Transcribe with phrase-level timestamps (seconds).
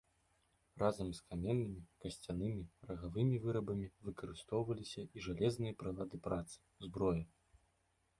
[0.83, 7.21] Разам з каменнымі, касцянымі, рагавымі вырабамі выкарыстоўваліся і жалезныя прылады працы, зброя.